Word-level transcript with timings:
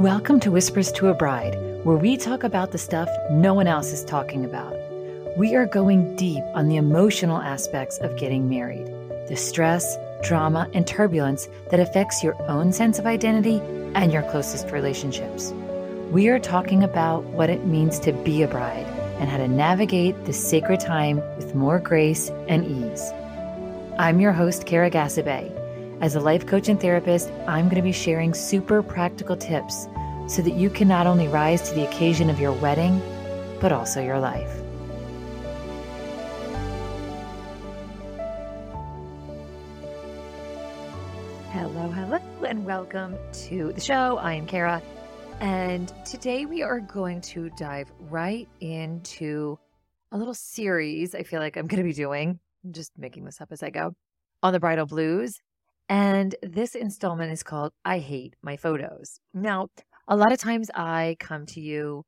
Welcome 0.00 0.40
to 0.40 0.50
Whispers 0.50 0.90
to 0.92 1.08
a 1.08 1.14
Bride, 1.14 1.58
where 1.84 1.98
we 1.98 2.16
talk 2.16 2.42
about 2.42 2.70
the 2.70 2.78
stuff 2.78 3.06
no 3.30 3.52
one 3.52 3.66
else 3.66 3.92
is 3.92 4.02
talking 4.02 4.46
about. 4.46 4.74
We 5.36 5.54
are 5.54 5.66
going 5.66 6.16
deep 6.16 6.42
on 6.54 6.68
the 6.68 6.76
emotional 6.76 7.36
aspects 7.36 7.98
of 7.98 8.16
getting 8.16 8.48
married, 8.48 8.86
the 9.28 9.36
stress, 9.36 9.98
drama, 10.22 10.70
and 10.72 10.86
turbulence 10.86 11.50
that 11.70 11.80
affects 11.80 12.24
your 12.24 12.34
own 12.48 12.72
sense 12.72 12.98
of 12.98 13.04
identity 13.04 13.60
and 13.94 14.10
your 14.10 14.22
closest 14.22 14.70
relationships. 14.70 15.50
We 16.10 16.28
are 16.28 16.38
talking 16.38 16.82
about 16.82 17.24
what 17.24 17.50
it 17.50 17.66
means 17.66 17.98
to 17.98 18.14
be 18.14 18.42
a 18.42 18.48
bride 18.48 18.86
and 19.18 19.28
how 19.28 19.36
to 19.36 19.48
navigate 19.48 20.24
the 20.24 20.32
sacred 20.32 20.80
time 20.80 21.18
with 21.36 21.54
more 21.54 21.78
grace 21.78 22.30
and 22.48 22.64
ease. 22.64 23.12
I'm 23.98 24.18
your 24.18 24.32
host, 24.32 24.64
Kara 24.64 24.90
Gasabay. 24.90 25.59
As 26.00 26.14
a 26.14 26.20
life 26.20 26.46
coach 26.46 26.70
and 26.70 26.80
therapist, 26.80 27.30
I'm 27.46 27.66
going 27.66 27.76
to 27.76 27.82
be 27.82 27.92
sharing 27.92 28.32
super 28.32 28.82
practical 28.82 29.36
tips 29.36 29.86
so 30.28 30.40
that 30.40 30.54
you 30.54 30.70
can 30.70 30.88
not 30.88 31.06
only 31.06 31.28
rise 31.28 31.68
to 31.68 31.74
the 31.74 31.86
occasion 31.86 32.30
of 32.30 32.40
your 32.40 32.52
wedding, 32.52 33.02
but 33.60 33.70
also 33.70 34.02
your 34.02 34.18
life. 34.18 34.50
Hello, 41.50 41.90
hello, 41.90 42.18
and 42.48 42.64
welcome 42.64 43.18
to 43.48 43.70
the 43.74 43.80
show. 43.82 44.16
I 44.16 44.32
am 44.32 44.46
Kara, 44.46 44.80
and 45.40 45.92
today 46.06 46.46
we 46.46 46.62
are 46.62 46.80
going 46.80 47.20
to 47.22 47.50
dive 47.58 47.92
right 48.08 48.48
into 48.60 49.58
a 50.12 50.16
little 50.16 50.32
series 50.32 51.14
I 51.14 51.24
feel 51.24 51.40
like 51.40 51.58
I'm 51.58 51.66
going 51.66 51.82
to 51.82 51.86
be 51.86 51.92
doing. 51.92 52.40
I'm 52.64 52.72
just 52.72 52.92
making 52.96 53.26
this 53.26 53.42
up 53.42 53.52
as 53.52 53.62
I 53.62 53.68
go 53.68 53.92
on 54.42 54.54
the 54.54 54.60
bridal 54.60 54.86
blues. 54.86 55.38
And 55.90 56.36
this 56.40 56.76
installment 56.76 57.32
is 57.32 57.42
called 57.42 57.72
I 57.84 57.98
Hate 57.98 58.36
My 58.42 58.56
Photos. 58.56 59.18
Now, 59.34 59.70
a 60.06 60.16
lot 60.16 60.30
of 60.30 60.38
times 60.38 60.70
I 60.72 61.16
come 61.18 61.46
to 61.46 61.60
you 61.60 62.04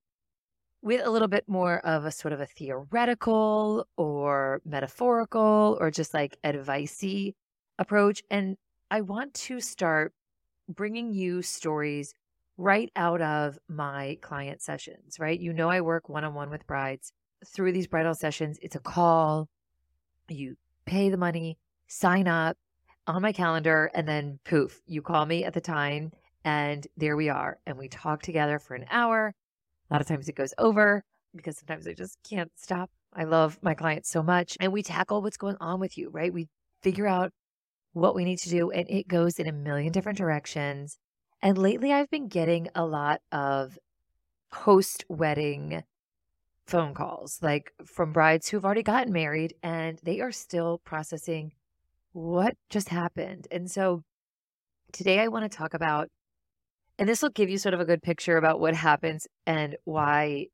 with 0.83 1.05
a 1.05 1.11
little 1.11 1.27
bit 1.27 1.49
more 1.49 1.79
of 1.81 2.05
a 2.05 2.13
sort 2.13 2.33
of 2.33 2.41
a 2.41 2.47
theoretical 2.47 3.89
or 3.97 4.63
metaphorical 4.65 5.77
or 5.81 5.91
just 5.91 6.15
like 6.15 6.39
advicey 6.45 7.35
approach. 7.77 8.23
And 8.31 8.57
I 8.89 9.01
want 9.01 9.35
to 9.35 9.61
start 9.61 10.13
bringing 10.69 11.13
you 11.13 11.43
stories 11.43 12.15
right 12.57 12.91
out 12.95 13.21
of 13.21 13.59
my 13.69 14.17
client 14.23 14.63
sessions, 14.63 15.19
right? 15.19 15.41
You 15.41 15.53
know, 15.53 15.69
I 15.69 15.81
work 15.81 16.09
one 16.09 16.23
on 16.23 16.35
one 16.35 16.51
with 16.51 16.69
brides 16.69 17.13
through 17.45 17.73
these 17.73 17.89
bridal 17.89 18.15
sessions. 18.15 18.61
It's 18.63 18.77
a 18.77 18.81
call, 18.81 19.49
you 20.29 20.57
pay 20.87 21.11
the 21.11 21.17
money, 21.17 21.59
sign 21.89 22.29
up, 22.29 22.57
on 23.07 23.23
my 23.23 23.33
calendar 23.33 23.91
and 23.95 24.07
then 24.07 24.39
poof, 24.45 24.81
you 24.87 25.03
call 25.03 25.27
me 25.27 25.45
at 25.45 25.55
the 25.55 25.61
time 25.61 26.13
and 26.45 26.87
there 26.97 27.17
we 27.17 27.29
are. 27.29 27.59
And 27.67 27.79
we 27.79 27.89
talk 27.89 28.23
together 28.23 28.59
for 28.59 28.75
an 28.75 28.87
hour. 28.91 29.35
A 29.91 29.95
lot 29.95 30.01
of 30.01 30.07
times 30.07 30.29
it 30.29 30.37
goes 30.37 30.55
over 30.59 31.05
because 31.35 31.59
sometimes 31.59 31.87
I 31.87 31.95
just 31.95 32.19
can't 32.29 32.51
stop. 32.57 32.91
I 33.15 33.25
love 33.25 33.59
my 33.63 33.75
clients 33.75 34.11
so 34.11 34.23
much. 34.23 34.57
And 34.61 34.73
we 34.73 34.83
tackle 34.83 35.23
what's 35.23 35.37
going 35.37 35.57
on 35.61 35.81
with 35.81 35.99
you, 35.99 36.11
right? 36.11 36.33
We 36.33 36.49
figure 36.83 37.07
out 37.07 37.33
what 37.93 38.15
we 38.15 38.25
need 38.25 38.39
to 38.39 38.49
do 38.49 38.71
and 38.71 38.89
it 38.89 39.07
goes 39.09 39.39
in 39.39 39.47
a 39.47 39.53
million 39.53 39.93
different 39.93 40.19
directions. 40.19 40.99
And 41.43 41.59
lately 41.59 41.93
I've 41.93 42.11
been 42.11 42.29
getting 42.29 42.69
a 42.75 42.87
lot 42.87 43.21
of 43.31 43.79
post 44.51 45.05
wedding 45.09 45.83
phone 46.67 46.95
calls, 46.95 47.41
like 47.43 47.73
from 47.85 48.13
brides 48.13 48.49
who've 48.49 48.65
already 48.65 48.83
gotten 48.83 49.13
married 49.13 49.55
and 49.63 49.99
they 50.03 50.21
are 50.21 50.33
still 50.33 50.79
processing 50.85 51.53
what 52.13 52.57
just 52.71 52.89
happened? 52.89 53.49
And 53.51 53.71
so 53.71 54.03
today 54.93 55.21
I 55.21 55.29
want 55.29 55.51
to 55.51 55.57
talk 55.57 55.75
about, 55.75 56.09
and 56.99 57.09
this 57.09 57.23
will 57.23 57.31
give 57.31 57.51
you 57.51 57.59
sort 57.59 57.75
of 57.75 57.81
a 57.81 57.85
good 57.85 58.03
picture 58.03 58.37
about 58.37 58.61
what 58.61 58.75
happens 58.75 59.27
and 59.47 59.77
why 59.85 60.47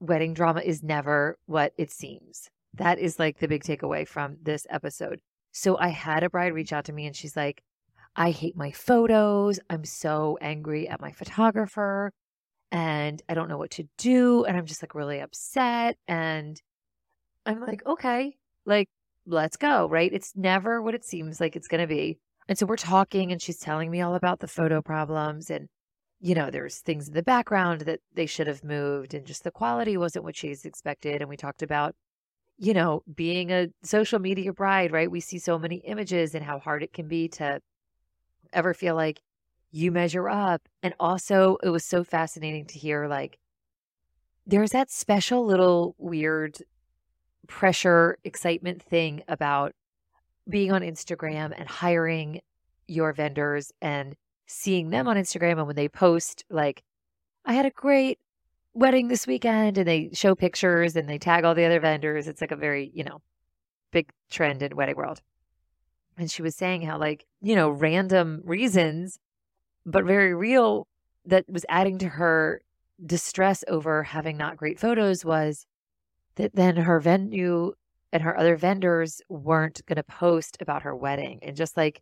wedding 0.00 0.34
drama 0.34 0.60
is 0.60 0.82
never 0.82 1.38
what 1.46 1.72
it 1.78 1.90
seems. 1.90 2.48
That 2.74 2.98
is 2.98 3.18
like 3.18 3.38
the 3.38 3.48
big 3.48 3.62
takeaway 3.62 4.06
from 4.06 4.36
this 4.42 4.66
episode. 4.68 5.20
So 5.52 5.78
I 5.78 5.88
had 5.88 6.22
a 6.22 6.30
bride 6.30 6.52
reach 6.52 6.72
out 6.72 6.84
to 6.86 6.92
me 6.92 7.06
and 7.06 7.16
she's 7.16 7.36
like, 7.36 7.62
I 8.16 8.30
hate 8.30 8.56
my 8.56 8.72
photos. 8.72 9.58
I'm 9.70 9.84
so 9.84 10.38
angry 10.40 10.88
at 10.88 11.00
my 11.00 11.12
photographer 11.12 12.12
and 12.70 13.22
I 13.28 13.34
don't 13.34 13.48
know 13.48 13.58
what 13.58 13.70
to 13.72 13.88
do. 13.98 14.44
And 14.44 14.56
I'm 14.56 14.66
just 14.66 14.82
like 14.82 14.94
really 14.94 15.20
upset. 15.20 15.96
And 16.06 16.60
I'm 17.46 17.60
like, 17.60 17.86
okay, 17.86 18.36
like 18.66 18.88
let's 19.26 19.56
go, 19.56 19.88
right? 19.88 20.12
It's 20.12 20.32
never 20.36 20.82
what 20.82 20.94
it 20.94 21.04
seems 21.04 21.40
like 21.40 21.56
it's 21.56 21.68
going 21.68 21.80
to 21.80 21.86
be. 21.86 22.18
And 22.48 22.58
so 22.58 22.66
we're 22.66 22.76
talking, 22.76 23.32
and 23.32 23.40
she's 23.40 23.58
telling 23.58 23.90
me 23.90 24.00
all 24.02 24.14
about 24.14 24.40
the 24.40 24.48
photo 24.48 24.82
problems. 24.82 25.50
And, 25.50 25.68
you 26.20 26.34
know, 26.34 26.50
there's 26.50 26.78
things 26.78 27.08
in 27.08 27.14
the 27.14 27.22
background 27.22 27.82
that 27.82 28.00
they 28.14 28.26
should 28.26 28.46
have 28.46 28.62
moved, 28.62 29.14
and 29.14 29.26
just 29.26 29.44
the 29.44 29.50
quality 29.50 29.96
wasn't 29.96 30.24
what 30.24 30.36
she's 30.36 30.64
expected. 30.64 31.20
And 31.20 31.28
we 31.28 31.36
talked 31.36 31.62
about, 31.62 31.94
you 32.58 32.74
know, 32.74 33.02
being 33.14 33.50
a 33.50 33.68
social 33.82 34.18
media 34.18 34.52
bride, 34.52 34.92
right? 34.92 35.10
We 35.10 35.20
see 35.20 35.38
so 35.38 35.58
many 35.58 35.76
images 35.76 36.34
and 36.34 36.44
how 36.44 36.58
hard 36.58 36.82
it 36.82 36.92
can 36.92 37.08
be 37.08 37.28
to 37.28 37.60
ever 38.52 38.74
feel 38.74 38.94
like 38.94 39.20
you 39.70 39.90
measure 39.90 40.28
up. 40.28 40.62
And 40.82 40.94
also, 41.00 41.56
it 41.62 41.70
was 41.70 41.84
so 41.84 42.04
fascinating 42.04 42.66
to 42.66 42.78
hear, 42.78 43.08
like, 43.08 43.38
there's 44.46 44.70
that 44.72 44.90
special 44.90 45.46
little 45.46 45.94
weird 45.98 46.58
pressure, 47.46 48.18
excitement 48.24 48.82
thing 48.82 49.22
about 49.28 49.72
being 50.48 50.72
on 50.72 50.82
Instagram 50.82 51.52
and 51.56 51.68
hiring 51.68 52.40
your 52.86 53.12
vendors 53.12 53.72
and 53.80 54.14
seeing 54.46 54.90
them 54.90 55.08
on 55.08 55.16
Instagram. 55.16 55.52
And 55.52 55.66
when 55.66 55.76
they 55.76 55.88
post, 55.88 56.44
like, 56.50 56.82
I 57.44 57.54
had 57.54 57.66
a 57.66 57.70
great 57.70 58.18
wedding 58.74 59.08
this 59.08 59.26
weekend, 59.26 59.78
and 59.78 59.86
they 59.86 60.10
show 60.12 60.34
pictures 60.34 60.96
and 60.96 61.08
they 61.08 61.18
tag 61.18 61.44
all 61.44 61.54
the 61.54 61.64
other 61.64 61.80
vendors, 61.80 62.26
it's 62.26 62.40
like 62.40 62.50
a 62.50 62.56
very, 62.56 62.90
you 62.92 63.04
know, 63.04 63.20
big 63.92 64.10
trend 64.30 64.62
in 64.62 64.76
wedding 64.76 64.96
world. 64.96 65.20
And 66.18 66.30
she 66.30 66.42
was 66.42 66.54
saying 66.54 66.82
how, 66.82 66.98
like, 66.98 67.24
you 67.40 67.54
know, 67.54 67.70
random 67.70 68.42
reasons, 68.44 69.18
but 69.86 70.04
very 70.04 70.34
real 70.34 70.86
that 71.26 71.44
was 71.48 71.64
adding 71.68 71.98
to 71.98 72.08
her 72.08 72.60
distress 73.04 73.64
over 73.68 74.02
having 74.02 74.36
not 74.36 74.56
great 74.56 74.78
photos 74.78 75.24
was 75.24 75.66
that 76.36 76.54
then 76.54 76.76
her 76.76 77.00
venue 77.00 77.72
and 78.12 78.22
her 78.22 78.38
other 78.38 78.56
vendors 78.56 79.20
weren't 79.28 79.84
going 79.86 79.96
to 79.96 80.02
post 80.02 80.56
about 80.60 80.82
her 80.82 80.94
wedding 80.94 81.40
and 81.42 81.56
just 81.56 81.76
like 81.76 82.00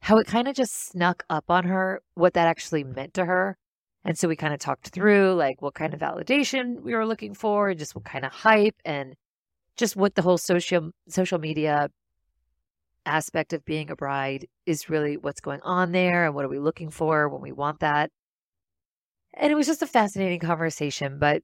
how 0.00 0.16
it 0.16 0.26
kind 0.26 0.48
of 0.48 0.54
just 0.54 0.88
snuck 0.88 1.24
up 1.28 1.44
on 1.48 1.64
her 1.64 2.00
what 2.14 2.34
that 2.34 2.46
actually 2.46 2.84
meant 2.84 3.14
to 3.14 3.24
her. 3.24 3.56
And 4.04 4.16
so 4.16 4.28
we 4.28 4.36
kind 4.36 4.54
of 4.54 4.60
talked 4.60 4.88
through 4.88 5.34
like 5.34 5.60
what 5.60 5.74
kind 5.74 5.92
of 5.92 6.00
validation 6.00 6.80
we 6.80 6.94
were 6.94 7.06
looking 7.06 7.34
for 7.34 7.68
and 7.68 7.78
just 7.78 7.94
what 7.94 8.04
kind 8.04 8.24
of 8.24 8.32
hype 8.32 8.76
and 8.84 9.14
just 9.76 9.96
what 9.96 10.14
the 10.14 10.22
whole 10.22 10.38
social 10.38 10.90
social 11.08 11.38
media 11.38 11.90
aspect 13.06 13.52
of 13.52 13.64
being 13.64 13.90
a 13.90 13.96
bride 13.96 14.46
is 14.66 14.88
really 14.88 15.16
what's 15.16 15.40
going 15.40 15.60
on 15.62 15.92
there 15.92 16.26
and 16.26 16.34
what 16.34 16.44
are 16.44 16.48
we 16.48 16.58
looking 16.58 16.90
for 16.90 17.28
when 17.28 17.42
we 17.42 17.52
want 17.52 17.80
that. 17.80 18.10
And 19.34 19.52
it 19.52 19.54
was 19.54 19.66
just 19.66 19.82
a 19.82 19.86
fascinating 19.86 20.40
conversation, 20.40 21.18
but 21.18 21.42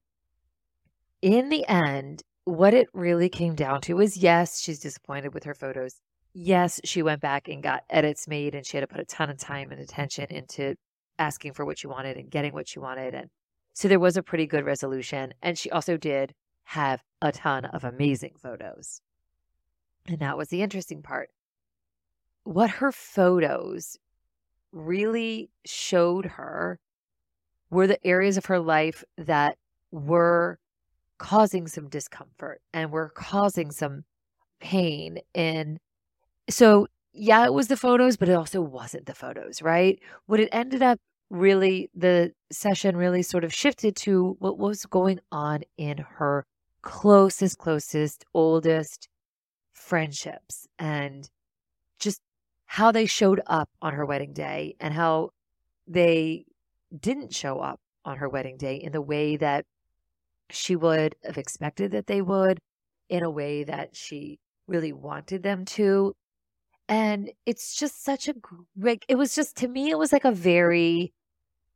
in 1.23 1.49
the 1.49 1.67
end, 1.67 2.23
what 2.45 2.75
it 2.75 2.89
really 2.93 3.29
came 3.29 3.55
down 3.55 3.81
to 3.83 3.95
was 3.95 4.17
yes, 4.17 4.61
she's 4.61 4.79
disappointed 4.79 5.35
with 5.35 5.45
her 5.45 5.55
photos. 5.55 6.01
Yes, 6.33 6.81
she 6.85 7.03
went 7.03 7.21
back 7.21 7.49
and 7.49 7.63
got 7.63 7.83
edits 7.91 8.29
made 8.29 8.55
and 8.55 8.65
she 8.65 8.77
had 8.77 8.83
to 8.83 8.87
put 8.87 9.01
a 9.01 9.05
ton 9.05 9.31
of 9.31 9.39
time 9.39 9.73
and 9.73 9.81
attention 9.81 10.27
into 10.31 10.77
asking 11.19 11.55
for 11.55 11.65
what 11.65 11.79
she 11.79 11.87
wanted 11.87 12.17
and 12.17 12.31
getting 12.31 12.53
what 12.53 12.69
she 12.69 12.79
wanted. 12.79 13.15
And 13.15 13.31
so 13.73 13.89
there 13.89 13.99
was 13.99 14.17
a 14.17 14.23
pretty 14.23 14.47
good 14.47 14.65
resolution. 14.65 15.33
And 15.43 15.59
she 15.59 15.71
also 15.71 15.97
did 15.97 16.35
have 16.65 17.03
a 17.23 17.33
ton 17.33 17.65
of 17.65 17.85
amazing 17.85 18.35
photos. 18.41 19.01
And 20.07 20.19
that 20.19 20.37
was 20.37 20.49
the 20.49 20.63
interesting 20.63 21.03
part. 21.03 21.31
What 22.45 22.71
her 22.71 22.93
photos 22.93 23.99
really 24.73 25.51
showed 25.65 26.27
her 26.27 26.79
were 27.71 27.87
the 27.87 28.07
areas 28.07 28.37
of 28.37 28.47
her 28.47 28.61
life 28.61 29.03
that 29.17 29.57
were 29.91 30.59
causing 31.19 31.67
some 31.67 31.89
discomfort 31.89 32.61
and 32.73 32.91
we're 32.91 33.11
causing 33.11 33.71
some 33.71 34.05
pain. 34.61 35.19
And 35.35 35.79
so, 36.49 36.87
yeah, 37.13 37.45
it 37.45 37.53
was 37.55 37.69
the 37.69 37.77
photos, 37.77 38.17
but 38.17 38.29
it 38.29 38.35
also 38.35 38.61
wasn't 38.61 39.07
the 39.07 39.15
photos, 39.15 39.63
right? 39.63 39.99
What 40.27 40.41
it 40.41 40.49
ended 40.53 40.83
up 40.83 40.99
really, 41.31 41.91
the 41.95 42.33
session 42.53 42.97
really 42.97 43.23
sort 43.23 43.45
of 43.45 43.53
shifted 43.53 43.97
to 43.97 44.37
what 44.39 44.59
was 44.59 44.85
going 44.87 45.21
on 45.33 45.63
in 45.77 45.99
her 45.99 46.45
closest, 46.83 47.59
closest, 47.59 48.25
oldest 48.33 49.09
friendships 49.73 50.67
and 50.79 51.29
just 51.99 52.21
how 52.67 52.93
they 52.93 53.07
showed 53.07 53.41
up 53.47 53.69
on 53.81 53.95
her 53.95 54.05
wedding 54.05 54.33
day 54.33 54.75
and 54.81 54.93
how 54.95 55.31
they 55.87 56.45
didn't 56.99 57.35
show 57.35 57.61
up 57.61 57.81
on 58.05 58.19
her 58.19 58.29
wedding 58.29 58.57
day 58.57 58.77
in 58.77 58.93
the 58.93 59.01
way 59.01 59.37
that 59.37 59.65
she 60.51 60.77
would 60.77 61.15
have 61.25 61.39
expected 61.39 61.93
that 61.93 62.07
they 62.07 62.23
would 62.23 62.59
in 63.09 63.23
a 63.23 63.31
way 63.31 63.65
that 63.65 63.97
she 63.97 64.39
really 64.67 64.93
wanted 64.93 65.43
them 65.43 65.65
to. 65.65 66.15
And 66.89 67.31
it's 67.47 67.77
just 67.77 68.05
such 68.05 68.29
a 68.29 68.35
like 68.77 69.05
it 69.09 69.17
was 69.17 69.35
just, 69.35 69.57
to 69.57 69.69
me, 69.69 69.91
it 69.91 69.99
was 69.99 70.13
like 70.13 70.25
a 70.25 70.33
very 70.33 71.13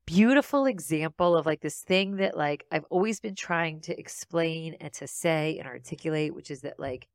beautiful 0.06 0.66
example 0.66 1.36
of 1.36 1.46
like 1.46 1.60
this 1.60 1.80
thing 1.80 2.16
that 2.16 2.36
like 2.36 2.64
I've 2.72 2.84
always 2.90 3.20
been 3.20 3.34
trying 3.34 3.80
to 3.82 3.98
explain 3.98 4.74
and 4.80 4.92
to 4.94 5.06
say 5.06 5.56
and 5.58 5.68
articulate, 5.68 6.34
which 6.34 6.50
is 6.50 6.62
that 6.62 6.78
like 6.78 7.06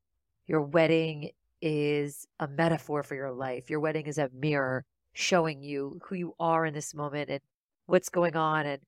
your 0.47 0.61
wedding 0.61 1.31
is 1.61 2.27
a 2.39 2.47
metaphor 2.47 3.03
for 3.03 3.15
your 3.15 3.31
life. 3.31 3.69
Your 3.69 3.79
wedding 3.79 4.05
is 4.05 4.17
a 4.17 4.29
mirror 4.33 4.85
showing 5.13 5.61
you 5.61 5.99
who 6.03 6.15
you 6.15 6.35
are 6.39 6.65
in 6.65 6.73
this 6.73 6.93
moment 6.93 7.29
and 7.29 7.39
what's 7.85 8.09
going 8.09 8.35
on. 8.35 8.65
And 8.65 8.81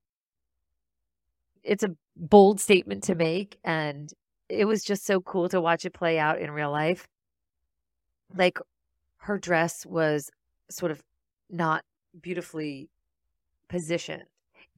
it's 1.64 1.84
a 1.84 1.96
bold 2.16 2.60
statement 2.60 3.04
to 3.04 3.16
make. 3.16 3.58
And 3.64 4.12
it 4.50 4.66
was 4.66 4.84
just 4.84 5.06
so 5.06 5.22
cool 5.22 5.50
to 5.50 5.62
watch 5.62 5.86
it 5.86 5.94
play 5.94 6.20
out 6.20 6.40
in 6.40 6.52
real 6.52 6.72
life. 6.72 7.08
Like 8.36 8.60
her 9.18 9.38
dress 9.38 9.86
was 9.86 10.30
sort 10.70 10.92
of 10.92 11.02
not 11.50 11.84
beautifully 12.20 12.90
positioned 13.70 14.24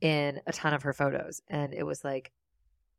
in 0.02 0.42
a 0.48 0.52
ton 0.52 0.74
of 0.74 0.84
her 0.84 0.94
photos. 0.94 1.42
And 1.48 1.74
it 1.74 1.84
was 1.84 2.04
like, 2.04 2.32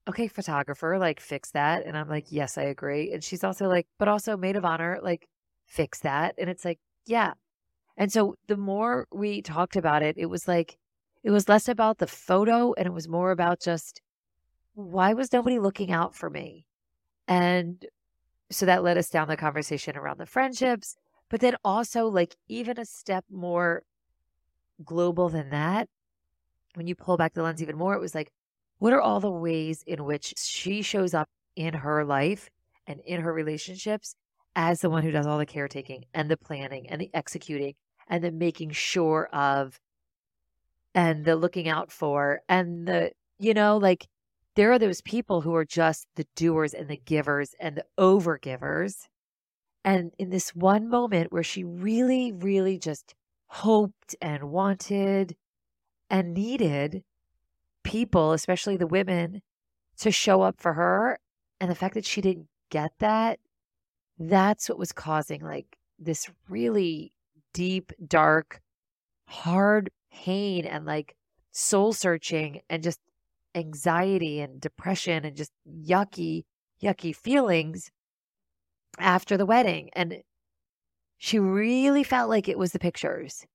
okay, 0.09 0.29
photographer, 0.29 0.99
like 0.99 1.21
fix 1.21 1.51
that. 1.53 1.87
And 1.87 1.97
I'm 1.97 2.09
like, 2.09 2.27
yes, 2.31 2.59
I 2.59 2.63
agree. 2.63 3.13
And 3.13 3.23
she's 3.23 3.45
also 3.45 3.69
like, 3.69 3.87
but 3.99 4.09
also 4.09 4.37
maid 4.37 4.57
of 4.57 4.65
honor, 4.65 4.99
like 5.03 5.29
fix 5.67 6.01
that. 6.01 6.35
And 6.39 6.51
it's 6.51 6.65
like, 6.65 6.79
yeah. 7.07 7.33
And 7.97 8.13
so 8.13 8.37
the 8.47 8.57
more 8.57 9.07
we 9.13 9.43
talked 9.43 9.77
about 9.77 10.03
it, 10.03 10.17
it 10.19 10.27
was 10.27 10.49
like, 10.49 10.79
it 11.23 11.31
was 11.31 11.49
less 11.49 11.69
about 11.69 11.99
the 11.99 12.07
photo 12.07 12.73
and 12.75 12.87
it 12.87 12.93
was 12.93 13.09
more 13.09 13.31
about 13.31 13.61
just 13.61 14.01
why 14.75 15.13
was 15.13 15.33
nobody 15.33 15.59
looking 15.59 15.91
out 15.91 16.15
for 16.15 16.31
me? 16.31 16.65
And 17.29 17.85
so 18.51 18.67
that 18.67 18.83
led 18.83 18.99
us 18.99 19.11
down 19.11 19.29
the 19.29 19.37
conversation 19.37 19.97
around 19.97 20.19
the 20.19 20.27
friendships, 20.27 20.97
but 21.29 21.41
then 21.41 21.57
also 21.65 22.07
like 22.07 22.37
even 22.49 22.79
a 22.79 22.85
step 22.85 23.25
more 23.31 23.83
global 24.85 25.29
than 25.29 25.51
that. 25.51 25.89
When 26.75 26.87
you 26.87 26.95
pull 26.95 27.17
back 27.17 27.35
the 27.35 27.43
lens 27.43 27.63
even 27.63 27.77
more, 27.77 27.95
it 27.95 28.01
was 28.01 28.15
like, 28.15 28.31
what 28.79 28.93
are 28.93 29.01
all 29.01 29.21
the 29.21 29.31
ways 29.31 29.85
in 29.87 30.05
which 30.05 30.35
she 30.39 30.83
shows 30.83 31.15
up 31.15 31.29
in 31.57 31.75
her 31.75 32.05
life 32.05 32.49
and 32.87 33.01
in 33.05 33.21
her 33.21 33.33
relationships 33.33 34.15
as 34.57 34.81
the 34.81 34.91
one 34.91 35.03
who 35.03 35.11
does 35.11 35.27
all 35.27 35.39
the 35.39 35.47
caretaking 35.47 36.05
and 36.15 36.31
the 36.31 36.37
planning 36.37 36.89
and 36.89 37.01
the 37.01 37.11
executing 37.13 37.75
and 38.09 38.25
the 38.25 38.33
making 38.33 38.71
sure 38.71 39.29
of 39.33 39.79
and 40.95 41.25
the 41.25 41.37
looking 41.37 41.69
out 41.69 41.93
for 41.93 42.41
and 42.49 42.87
the 42.87 43.13
you 43.39 43.55
know 43.55 43.77
like 43.77 44.07
there 44.57 44.73
are 44.73 44.79
those 44.79 45.01
people 45.03 45.41
who 45.41 45.55
are 45.55 45.65
just 45.65 46.07
the 46.17 46.27
doers 46.37 46.75
and 46.75 46.89
the 46.89 46.97
givers 46.97 47.55
and 47.61 47.77
the 47.77 47.85
over 47.97 48.39
givers 48.39 49.09
and 49.85 50.13
in 50.19 50.31
this 50.31 50.55
one 50.55 50.89
moment 50.89 51.33
where 51.33 51.43
she 51.43 51.65
really 51.65 52.33
really 52.33 52.79
just 52.79 53.15
hoped 53.47 54.15
and 54.21 54.45
wanted 54.45 55.37
and 56.09 56.35
needed 56.35 57.03
people, 57.83 58.33
especially 58.33 58.77
the 58.77 58.87
women, 58.87 59.43
to 59.99 60.11
show 60.11 60.43
up 60.43 60.61
for 60.61 60.75
her. 60.75 61.19
And 61.61 61.71
the 61.71 61.75
fact 61.75 61.95
that 61.95 62.07
she 62.07 62.21
didn't 62.21 62.49
get 62.71 62.93
that, 62.99 63.39
that's 64.19 64.69
what 64.69 64.79
was 64.79 64.93
causing 64.93 65.43
like 65.43 65.77
this 65.99 66.31
really 66.49 67.13
deep, 67.53 67.93
dark, 68.07 68.61
hard 69.27 69.91
pain 70.13 70.65
and 70.65 70.85
like 70.85 71.15
soul 71.53 71.93
searching 71.93 72.61
and 72.69 72.83
just 72.83 73.01
anxiety 73.55 74.41
and 74.41 74.61
depression 74.61 75.25
and 75.25 75.37
just 75.37 75.53
yucky, 75.69 76.45
yucky 76.83 77.15
feelings 77.15 77.91
after 78.99 79.37
the 79.37 79.47
wedding. 79.47 79.91
And 79.95 80.23
she 81.19 81.39
really 81.39 82.05
felt 82.05 82.31
like 82.31 82.49
it 82.49 82.59
was 82.59 82.73
the 82.73 82.79
pictures. 82.79 83.47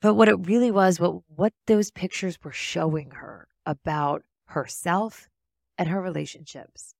But 0.00 0.14
what 0.14 0.28
it 0.28 0.46
really 0.46 0.70
was, 0.70 1.00
what, 1.00 1.22
what 1.34 1.52
those 1.66 1.90
pictures 1.90 2.38
were 2.42 2.52
showing 2.52 3.10
her 3.12 3.48
about 3.66 4.22
herself 4.46 5.28
and 5.76 5.88
her 5.88 6.00
relationships. 6.00 6.94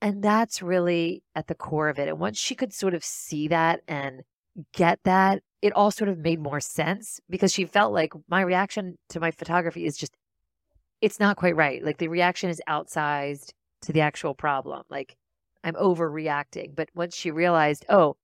And 0.00 0.22
that's 0.22 0.62
really 0.62 1.22
at 1.34 1.46
the 1.46 1.54
core 1.54 1.88
of 1.88 1.98
it. 1.98 2.08
And 2.08 2.18
once 2.18 2.38
she 2.38 2.54
could 2.54 2.72
sort 2.72 2.94
of 2.94 3.04
see 3.04 3.48
that 3.48 3.80
and 3.86 4.22
get 4.72 5.00
that, 5.04 5.42
it 5.62 5.72
all 5.74 5.92
sort 5.92 6.10
of 6.10 6.18
made 6.18 6.40
more 6.40 6.60
sense 6.60 7.20
because 7.30 7.52
she 7.52 7.64
felt 7.64 7.92
like 7.92 8.12
my 8.28 8.40
reaction 8.40 8.98
to 9.08 9.20
my 9.20 9.30
photography 9.30 9.86
is 9.86 9.96
just, 9.96 10.14
it's 11.00 11.20
not 11.20 11.36
quite 11.36 11.56
right. 11.56 11.84
Like 11.84 11.98
the 11.98 12.08
reaction 12.08 12.50
is 12.50 12.60
outsized 12.68 13.52
to 13.82 13.92
the 13.92 14.00
actual 14.00 14.34
problem. 14.34 14.82
Like 14.90 15.16
I'm 15.62 15.74
overreacting. 15.74 16.74
But 16.74 16.88
once 16.94 17.16
she 17.16 17.30
realized, 17.30 17.86
oh, 17.88 18.16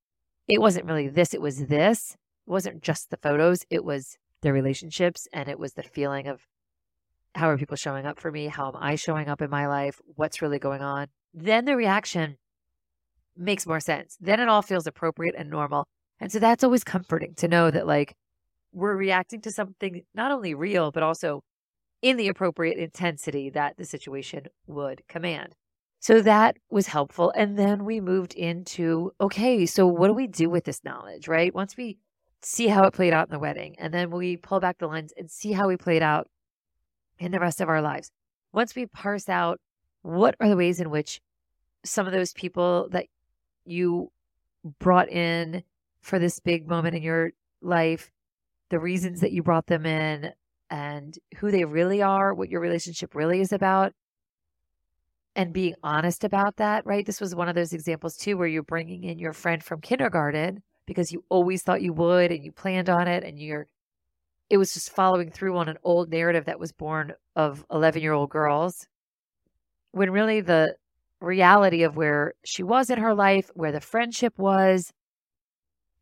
it 0.49 0.61
wasn't 0.61 0.87
really 0.87 1.09
this, 1.09 1.33
it 1.33 1.41
was 1.41 1.67
this, 1.67 2.17
it 2.47 2.51
wasn't 2.51 2.83
just 2.83 3.11
the 3.11 3.17
photos, 3.17 3.65
it 3.71 3.85
was 3.85 4.19
their 4.43 4.53
relationships 4.53 5.29
and 5.33 5.49
it 5.49 5.59
was 5.59 5.75
the 5.75 5.83
feeling 5.83 6.27
of 6.27 6.47
how 7.35 7.49
are 7.49 7.59
people 7.59 7.77
showing 7.77 8.05
up 8.05 8.19
for 8.19 8.33
me? 8.33 8.49
How 8.49 8.69
am 8.69 8.77
I 8.77 8.97
showing 8.97 9.29
up 9.29 9.43
in 9.43 9.51
my 9.51 9.69
life? 9.69 10.01
What's 10.17 10.43
really 10.43 10.59
going 10.59 10.83
on? 10.83 11.07
Then 11.33 11.67
the 11.67 11.77
reaction 11.77 12.37
makes 13.37 13.67
more 13.67 13.81
sense. 13.81 14.17
Then 14.21 14.41
it 14.41 14.49
all 14.49 14.63
feels 14.63 14.87
appropriate 14.89 15.37
and 15.39 15.51
normal. 15.51 15.87
And 16.21 16.33
so 16.33 16.39
that's 16.39 16.65
always 16.65 16.85
comforting 16.85 17.35
to 17.37 17.49
know 17.49 17.71
that, 17.71 17.87
like, 17.87 18.15
we're 18.73 18.97
reacting 18.97 19.41
to 19.43 19.51
something 19.51 20.03
not 20.15 20.33
only 20.33 20.55
real, 20.55 20.91
but 20.91 21.03
also 21.03 21.43
in 22.03 22.17
the 22.17 22.29
appropriate 22.29 22.79
intensity 22.79 23.51
that 23.51 23.77
the 23.77 23.85
situation 23.85 24.47
would 24.67 25.03
command. 25.09 25.55
So 26.01 26.21
that 26.23 26.57
was 26.71 26.87
helpful. 26.87 27.33
And 27.37 27.59
then 27.59 27.85
we 27.85 28.01
moved 28.01 28.35
into 28.35 29.13
okay, 29.21 29.67
so 29.67 29.87
what 29.87 30.09
do 30.09 30.15
we 30.15 30.27
do 30.27 30.49
with 30.49 30.65
this 30.65 30.85
knowledge, 30.85 31.27
right? 31.27 31.55
Once 31.55 31.77
we 31.77 31.99
see 32.41 32.69
how 32.69 32.85
it 32.85 32.95
played 32.95 33.13
out 33.13 33.29
in 33.29 33.33
the 33.33 33.39
wedding, 33.39 33.75
and 33.79 33.93
then 33.93 34.11
we 34.11 34.37
pull 34.37 34.61
back 34.61 34.79
the 34.79 34.87
lens 34.87 35.13
and 35.17 35.29
see 35.31 35.53
how 35.53 35.67
we 35.67 35.77
played 35.77 36.03
out 36.03 36.29
in 37.19 37.33
the 37.33 37.41
rest 37.41 37.61
of 37.61 37.69
our 37.69 37.83
lives. 37.83 38.11
Once 38.53 38.77
we 38.77 38.87
parse 38.87 39.29
out 39.29 39.59
what 40.03 40.37
are 40.41 40.49
the 40.49 40.57
ways 40.57 40.81
in 40.81 40.91
which 40.91 41.21
some 41.85 42.07
of 42.07 42.13
those 42.13 42.33
people 42.33 42.89
that 42.93 43.07
you 43.65 44.11
brought 44.79 45.09
in 45.09 45.63
for 46.01 46.19
this 46.19 46.41
big 46.41 46.69
moment 46.69 46.95
in 46.95 47.03
your 47.03 47.33
life, 47.61 48.11
the 48.71 48.79
reasons 48.79 49.21
that 49.21 49.33
you 49.33 49.43
brought 49.43 49.67
them 49.67 49.87
in, 49.87 50.33
and 50.71 51.19
who 51.39 51.51
they 51.51 51.65
really 51.65 52.03
are, 52.03 52.35
what 52.35 52.51
your 52.51 52.61
relationship 52.61 53.15
really 53.15 53.41
is 53.41 53.53
about, 53.53 53.93
and 55.35 55.53
being 55.53 55.75
honest 55.83 56.25
about 56.25 56.57
that, 56.57 56.85
right? 56.85 57.07
This 57.07 57.21
was 57.21 57.35
one 57.35 57.49
of 57.49 57.55
those 57.55 57.73
examples 57.73 58.17
too, 58.17 58.37
where 58.37 58.49
you're 58.49 58.63
bringing 58.63 59.05
in 59.05 59.19
your 59.19 59.33
friend 59.33 59.63
from 59.63 59.81
kindergarten 59.81 60.63
because 60.87 61.13
you 61.13 61.25
always 61.29 61.63
thought 61.63 61.83
you 61.83 61.93
would 61.93 62.33
and 62.33 62.45
you 62.45 62.51
planned 62.51 62.89
on 62.89 63.07
it 63.07 63.23
and 63.23 63.39
you're, 63.39 63.67
it 64.51 64.57
was 64.57 64.73
just 64.73 64.91
following 64.91 65.31
through 65.31 65.57
on 65.57 65.69
an 65.69 65.79
old 65.85 66.11
narrative 66.11 66.47
that 66.47 66.59
was 66.59 66.73
born 66.73 67.13
of 67.37 67.65
11 67.71 68.03
year 68.03 68.13
old 68.13 68.31
girls. 68.31 68.87
When 69.93 70.11
really 70.11 70.41
the 70.41 70.75
reality 71.21 71.83
of 71.83 71.97
where 71.97 72.35
she 72.45 72.63
was 72.63 72.91
in 72.91 72.99
her 72.99 73.15
life, 73.15 73.51
where 73.55 73.73
the 73.73 73.81
friendship 73.81 74.39
was 74.39 74.93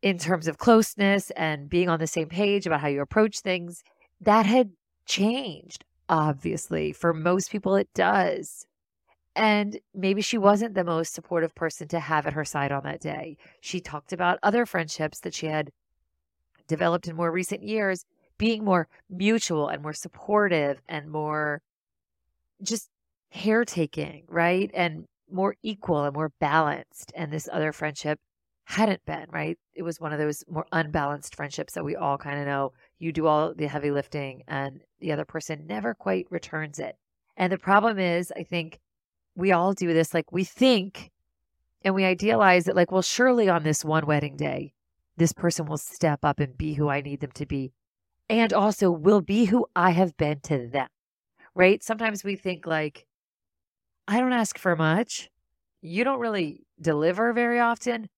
in 0.01 0.17
terms 0.17 0.47
of 0.47 0.57
closeness 0.57 1.31
and 1.31 1.69
being 1.69 1.89
on 1.89 1.99
the 1.99 2.07
same 2.07 2.29
page 2.29 2.65
about 2.65 2.81
how 2.81 2.87
you 2.87 3.01
approach 3.01 3.39
things, 3.39 3.83
that 4.21 4.45
had 4.45 4.71
changed. 5.05 5.83
Obviously, 6.09 6.93
for 6.93 7.13
most 7.13 7.51
people, 7.51 7.75
it 7.75 7.89
does. 7.93 8.65
And 9.35 9.79
maybe 9.93 10.21
she 10.21 10.37
wasn't 10.37 10.73
the 10.73 10.83
most 10.83 11.13
supportive 11.13 11.53
person 11.53 11.87
to 11.89 11.99
have 11.99 12.25
at 12.25 12.33
her 12.33 12.45
side 12.45 12.71
on 12.71 12.83
that 12.83 13.01
day. 13.01 13.37
She 13.61 13.79
talked 13.79 14.13
about 14.13 14.39
other 14.41 14.65
friendships 14.65 15.19
that 15.19 15.33
she 15.33 15.47
had 15.47 15.71
developed 16.67 17.07
in 17.07 17.15
more 17.15 17.31
recent 17.31 17.63
years 17.63 18.03
being 18.37 18.63
more 18.63 18.87
mutual 19.09 19.67
and 19.67 19.81
more 19.81 19.93
supportive 19.93 20.81
and 20.87 21.09
more 21.09 21.61
just 22.61 22.89
caretaking, 23.33 24.23
right? 24.27 24.71
And 24.73 25.05
more 25.31 25.55
equal 25.63 26.03
and 26.03 26.15
more 26.15 26.31
balanced. 26.39 27.11
And 27.15 27.31
this 27.31 27.49
other 27.51 27.71
friendship 27.71 28.19
hadn't 28.69 29.05
been, 29.05 29.25
right? 29.31 29.57
It 29.75 29.83
was 29.83 30.01
one 30.01 30.11
of 30.11 30.19
those 30.19 30.43
more 30.49 30.65
unbalanced 30.73 31.37
friendships 31.37 31.73
that 31.73 31.85
we 31.85 31.95
all 31.95 32.17
kind 32.17 32.37
of 32.37 32.45
know. 32.45 32.73
You 32.99 33.13
do 33.13 33.25
all 33.25 33.53
the 33.55 33.67
heavy 33.67 33.91
lifting 33.91 34.43
and 34.45 34.81
the 34.99 35.13
other 35.13 35.23
person 35.23 35.65
never 35.67 35.93
quite 35.93 36.27
returns 36.29 36.77
it. 36.77 36.97
And 37.37 37.49
the 37.49 37.57
problem 37.57 37.97
is, 37.97 38.33
I 38.35 38.43
think 38.43 38.79
we 39.35 39.53
all 39.53 39.71
do 39.71 39.93
this. 39.93 40.13
Like 40.13 40.33
we 40.33 40.43
think 40.43 41.11
and 41.81 41.95
we 41.95 42.03
idealize 42.03 42.65
that, 42.65 42.75
like, 42.75 42.91
well, 42.91 43.01
surely 43.01 43.47
on 43.47 43.63
this 43.63 43.85
one 43.85 44.05
wedding 44.05 44.35
day, 44.35 44.73
this 45.15 45.31
person 45.31 45.65
will 45.65 45.77
step 45.77 46.19
up 46.23 46.41
and 46.41 46.57
be 46.57 46.73
who 46.73 46.89
I 46.89 46.99
need 46.99 47.21
them 47.21 47.31
to 47.35 47.45
be. 47.45 47.71
And 48.29 48.51
also 48.51 48.91
will 48.91 49.21
be 49.21 49.45
who 49.45 49.65
I 49.77 49.91
have 49.91 50.17
been 50.17 50.41
to 50.41 50.67
them. 50.67 50.89
Right? 51.55 51.81
Sometimes 51.81 52.21
we 52.25 52.35
think, 52.35 52.67
like, 52.67 53.05
I 54.09 54.19
don't 54.19 54.33
ask 54.33 54.57
for 54.57 54.75
much. 54.75 55.29
You 55.81 56.03
don't 56.03 56.19
really 56.19 56.65
deliver 56.81 57.31
very 57.31 57.61
often, 57.61 58.09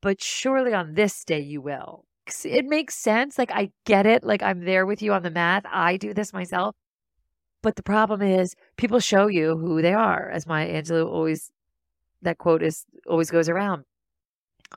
but 0.00 0.22
surely 0.22 0.72
on 0.72 0.94
this 0.94 1.24
day 1.24 1.40
you 1.40 1.60
will. 1.60 2.04
It 2.44 2.66
makes 2.66 2.94
sense. 2.94 3.38
Like, 3.38 3.50
I 3.50 3.70
get 3.86 4.04
it. 4.04 4.22
Like, 4.22 4.42
I'm 4.42 4.64
there 4.64 4.84
with 4.84 5.00
you 5.00 5.14
on 5.14 5.22
the 5.22 5.30
math. 5.30 5.64
I 5.66 5.96
do 5.96 6.12
this 6.12 6.32
myself. 6.32 6.76
But 7.62 7.76
the 7.76 7.82
problem 7.82 8.22
is 8.22 8.54
people 8.76 9.00
show 9.00 9.26
you 9.26 9.56
who 9.56 9.82
they 9.82 9.94
are, 9.94 10.30
as 10.30 10.46
Maya 10.46 10.82
Angelou 10.82 11.06
always 11.06 11.50
that 12.22 12.38
quote 12.38 12.62
is 12.62 12.84
always 13.06 13.30
goes 13.30 13.48
around. 13.48 13.84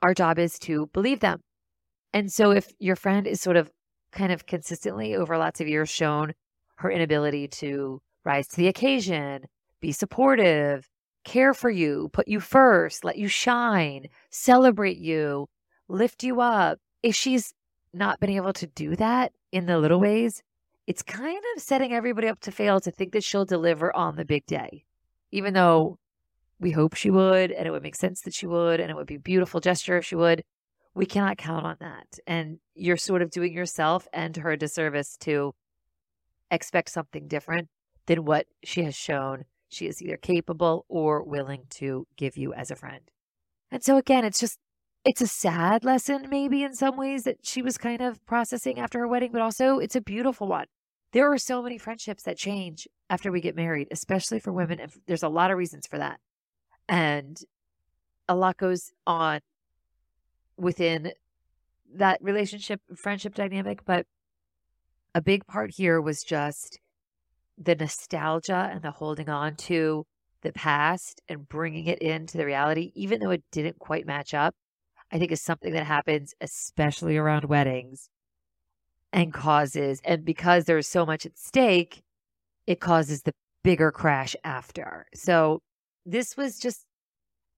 Our 0.02 0.14
job 0.14 0.38
is 0.38 0.58
to 0.60 0.88
believe 0.92 1.20
them. 1.20 1.40
And 2.12 2.32
so 2.32 2.50
if 2.50 2.72
your 2.78 2.96
friend 2.96 3.26
is 3.26 3.40
sort 3.40 3.56
of 3.56 3.70
kind 4.12 4.32
of 4.32 4.46
consistently 4.46 5.14
over 5.14 5.36
lots 5.38 5.60
of 5.60 5.68
years 5.68 5.90
shown 5.90 6.34
her 6.76 6.90
inability 6.90 7.48
to 7.48 8.00
rise 8.24 8.48
to 8.48 8.56
the 8.56 8.68
occasion, 8.68 9.46
be 9.80 9.92
supportive, 9.92 10.88
care 11.24 11.54
for 11.54 11.70
you, 11.70 12.10
put 12.12 12.28
you 12.28 12.40
first, 12.40 13.04
let 13.04 13.16
you 13.16 13.28
shine, 13.28 14.06
celebrate 14.30 14.98
you, 14.98 15.48
lift 15.88 16.22
you 16.22 16.40
up. 16.40 16.78
If 17.02 17.14
she's 17.14 17.54
not 17.92 18.20
been 18.20 18.30
able 18.30 18.52
to 18.54 18.66
do 18.66 18.96
that 18.96 19.32
in 19.50 19.66
the 19.66 19.78
little 19.78 20.00
ways, 20.00 20.42
it's 20.86 21.02
kind 21.02 21.42
of 21.54 21.62
setting 21.62 21.92
everybody 21.92 22.28
up 22.28 22.40
to 22.40 22.50
fail 22.50 22.80
to 22.80 22.90
think 22.90 23.12
that 23.12 23.24
she'll 23.24 23.44
deliver 23.44 23.94
on 23.94 24.16
the 24.16 24.24
big 24.24 24.46
day, 24.46 24.84
even 25.30 25.54
though 25.54 25.98
we 26.58 26.70
hope 26.70 26.94
she 26.94 27.10
would, 27.10 27.50
and 27.50 27.66
it 27.66 27.70
would 27.70 27.82
make 27.82 27.96
sense 27.96 28.22
that 28.22 28.34
she 28.34 28.46
would, 28.46 28.80
and 28.80 28.90
it 28.90 28.96
would 28.96 29.06
be 29.06 29.16
a 29.16 29.20
beautiful 29.20 29.60
gesture 29.60 29.98
if 29.98 30.04
she 30.04 30.16
would. 30.16 30.42
We 30.94 31.06
cannot 31.06 31.38
count 31.38 31.64
on 31.64 31.76
that. 31.80 32.18
And 32.26 32.58
you're 32.74 32.96
sort 32.96 33.22
of 33.22 33.30
doing 33.30 33.52
yourself 33.52 34.06
and 34.12 34.36
her 34.36 34.52
a 34.52 34.56
disservice 34.56 35.16
to 35.20 35.54
expect 36.50 36.90
something 36.90 37.28
different 37.28 37.68
than 38.06 38.24
what 38.24 38.46
she 38.62 38.82
has 38.84 38.94
shown 38.94 39.44
she 39.72 39.86
is 39.86 40.02
either 40.02 40.16
capable 40.16 40.84
or 40.88 41.22
willing 41.22 41.64
to 41.70 42.06
give 42.16 42.36
you 42.36 42.52
as 42.52 42.70
a 42.70 42.76
friend. 42.76 43.00
And 43.70 43.82
so, 43.82 43.96
again, 43.96 44.24
it's 44.24 44.38
just, 44.38 44.58
it's 45.04 45.20
a 45.20 45.26
sad 45.26 45.84
lesson, 45.84 46.28
maybe 46.28 46.62
in 46.62 46.74
some 46.74 46.96
ways, 46.96 47.24
that 47.24 47.38
she 47.42 47.62
was 47.62 47.78
kind 47.78 48.02
of 48.02 48.24
processing 48.26 48.78
after 48.78 48.98
her 49.00 49.08
wedding, 49.08 49.32
but 49.32 49.40
also 49.40 49.78
it's 49.78 49.96
a 49.96 50.00
beautiful 50.00 50.46
one. 50.46 50.66
There 51.12 51.32
are 51.32 51.38
so 51.38 51.62
many 51.62 51.78
friendships 51.78 52.22
that 52.24 52.38
change 52.38 52.86
after 53.10 53.32
we 53.32 53.40
get 53.40 53.56
married, 53.56 53.88
especially 53.90 54.38
for 54.38 54.52
women. 54.52 54.80
And 54.80 54.92
there's 55.06 55.22
a 55.22 55.28
lot 55.28 55.50
of 55.50 55.58
reasons 55.58 55.86
for 55.86 55.98
that. 55.98 56.20
And 56.88 57.38
a 58.28 58.34
lot 58.34 58.56
goes 58.56 58.92
on 59.06 59.40
within 60.56 61.12
that 61.94 62.18
relationship, 62.22 62.80
friendship 62.96 63.34
dynamic. 63.34 63.84
But 63.84 64.06
a 65.14 65.20
big 65.20 65.46
part 65.46 65.72
here 65.76 66.00
was 66.00 66.22
just 66.22 66.78
the 67.58 67.74
nostalgia 67.74 68.70
and 68.72 68.82
the 68.82 68.90
holding 68.90 69.28
on 69.28 69.56
to 69.56 70.04
the 70.42 70.52
past 70.52 71.20
and 71.28 71.48
bringing 71.48 71.86
it 71.86 72.00
into 72.00 72.36
the 72.36 72.46
reality, 72.46 72.92
even 72.94 73.20
though 73.20 73.30
it 73.30 73.44
didn't 73.52 73.78
quite 73.78 74.06
match 74.06 74.34
up, 74.34 74.54
I 75.10 75.18
think 75.18 75.30
is 75.30 75.42
something 75.42 75.72
that 75.72 75.86
happens, 75.86 76.34
especially 76.40 77.16
around 77.16 77.44
weddings 77.44 78.08
and 79.12 79.32
causes, 79.32 80.00
and 80.04 80.24
because 80.24 80.64
there's 80.64 80.88
so 80.88 81.04
much 81.04 81.26
at 81.26 81.36
stake, 81.36 82.02
it 82.66 82.80
causes 82.80 83.22
the 83.22 83.34
bigger 83.62 83.90
crash 83.90 84.34
after. 84.42 85.06
So 85.14 85.60
this 86.06 86.36
was 86.36 86.58
just 86.58 86.86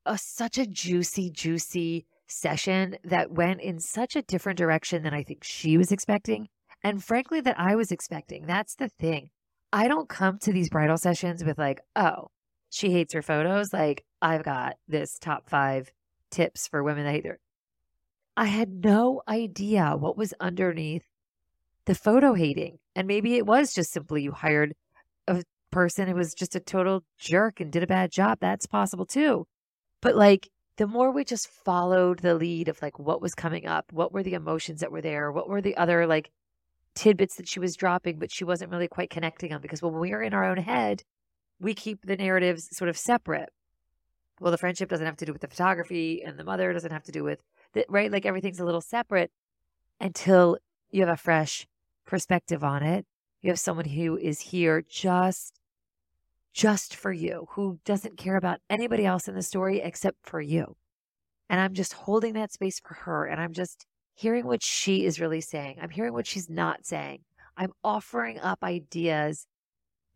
a, 0.05 0.19
such 0.19 0.59
a 0.59 0.67
juicy, 0.67 1.31
juicy 1.31 2.07
session 2.27 2.97
that 3.05 3.31
went 3.31 3.61
in 3.61 3.79
such 3.79 4.17
a 4.17 4.23
different 4.23 4.59
direction 4.59 5.03
than 5.03 5.15
I 5.15 5.23
think 5.23 5.45
she 5.45 5.79
was 5.79 5.93
expecting. 5.93 6.49
And 6.83 7.03
frankly, 7.03 7.41
that 7.41 7.59
I 7.59 7.77
was 7.77 7.93
expecting. 7.93 8.47
That's 8.47 8.75
the 8.75 8.89
thing. 8.89 9.31
I 9.75 9.89
don't 9.89 10.09
come 10.09 10.39
to 10.39 10.53
these 10.53 10.71
bridal 10.71 10.97
sessions 10.97 11.43
with 11.43 11.59
like, 11.59 11.81
oh, 11.97 12.29
she 12.71 12.93
hates 12.93 13.13
her 13.13 13.23
photos. 13.23 13.73
Like, 13.73 14.05
I've 14.23 14.45
got 14.45 14.77
this 14.87 15.19
top 15.19 15.51
five 15.51 15.91
tips 16.31 16.69
for 16.69 16.85
women 16.85 17.05
that 17.05 17.11
hate 17.11 17.25
their. 17.25 17.41
I 18.37 18.45
had 18.45 18.85
no 18.85 19.23
idea 19.27 19.97
what 19.99 20.17
was 20.17 20.33
underneath 20.39 21.03
the 21.87 21.97
photo 21.97 22.35
hating. 22.35 22.79
And 22.95 23.09
maybe 23.09 23.35
it 23.35 23.47
was 23.47 23.75
just 23.75 23.93
simply 23.93 24.23
you 24.23 24.31
hired 24.31 24.75
a 25.27 25.43
person 25.73 26.07
who 26.07 26.15
was 26.15 26.35
just 26.35 26.55
a 26.55 26.61
total 26.61 27.03
jerk 27.19 27.59
and 27.59 27.73
did 27.73 27.83
a 27.83 27.89
bad 27.89 28.13
job. 28.13 28.39
That's 28.41 28.67
possible 28.67 29.07
too. 29.07 29.45
But 30.01 30.15
like, 30.15 30.51
the 30.77 30.87
more 30.87 31.11
we 31.11 31.25
just 31.25 31.49
followed 31.49 32.21
the 32.21 32.37
lead 32.37 32.69
of 32.69 32.81
like 32.81 33.01
what 33.01 33.21
was 33.21 33.35
coming 33.35 33.67
up, 33.67 33.93
what 33.93 34.13
were 34.13 34.23
the 34.23 34.35
emotions 34.35 34.83
that 34.83 34.93
were 34.93 35.03
there, 35.03 35.33
what 35.33 35.49
were 35.49 35.61
the 35.61 35.77
other 35.77 36.07
like 36.07 36.31
tidbits 36.95 37.37
that 37.37 37.49
she 37.49 37.61
was 37.61 37.77
dropping, 37.77 38.19
but 38.19 38.33
she 38.33 38.45
wasn't 38.45 38.71
really 38.71 38.89
quite 38.89 39.11
connecting 39.11 39.53
on 39.53 39.61
because 39.61 39.83
when 39.83 39.99
we 39.99 40.13
are 40.13 40.23
in 40.23 40.35
our 40.35 40.45
own 40.45 40.59
head, 40.59 41.03
we 41.61 41.75
keep 41.75 42.05
the 42.05 42.17
narratives 42.17 42.69
sort 42.77 42.89
of 42.89 42.97
separate. 42.97 43.51
Well, 44.41 44.51
the 44.51 44.59
friendship 44.59 44.89
doesn't 44.89 45.07
have 45.07 45.17
to 45.19 45.25
do 45.25 45.33
with 45.33 45.43
the 45.43 45.49
photography, 45.49 46.23
and 46.23 46.39
the 46.39 46.45
mother 46.45 46.73
doesn't 46.73 46.91
have 46.91 47.05
to 47.05 47.13
do 47.13 47.23
with 47.23 47.41
the 47.73 47.85
right. 47.89 48.11
Like 48.11 48.27
everything's 48.27 48.61
a 48.61 48.65
little 48.65 48.81
separate 48.81 49.31
until 50.01 50.59
you 50.91 51.01
have 51.01 51.13
a 51.13 51.17
fresh 51.17 51.67
perspective 52.07 52.65
on 52.65 52.83
it. 52.83 53.07
You 53.43 53.51
have 53.51 53.61
someone 53.61 53.87
who 53.87 54.17
is 54.17 54.41
here 54.41 54.83
just 54.89 55.59
just 56.53 56.95
for 56.95 57.13
you, 57.13 57.49
who 57.51 57.81
doesn't 57.85 58.17
care 58.17 58.37
about 58.37 58.61
anybody 58.71 59.05
else 59.05 59.27
in 59.27 59.35
the 59.35 59.43
story 59.43 59.81
except 59.81 60.19
for 60.23 60.41
you. 60.41 60.77
And 61.51 61.61
I'm 61.61 61.75
just 61.75 61.93
holding 61.93 62.35
that 62.35 62.53
space 62.53 62.81
for 62.81 62.95
her. 62.95 63.27
And 63.27 63.41
I'm 63.41 63.53
just 63.53 63.87
hearing 64.15 64.47
what 64.47 64.63
she 64.63 65.05
is 65.05 65.21
really 65.21 65.41
saying. 65.41 65.79
I'm 65.81 65.91
hearing 65.91 66.13
what 66.13 66.27
she's 66.27 66.49
not 66.49 66.87
saying. 66.87 67.21
I'm 67.57 67.73
offering 67.83 68.39
up 68.41 68.63
ideas 68.63 69.47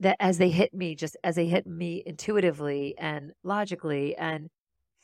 that 0.01 0.17
as 0.21 0.39
they 0.39 0.51
hit 0.51 0.73
me, 0.73 0.95
just 0.95 1.17
as 1.25 1.35
they 1.37 1.47
hit 1.47 1.67
me 1.67 2.03
intuitively 2.07 2.95
and 2.99 3.33
logically, 3.43 4.17
and 4.17 4.49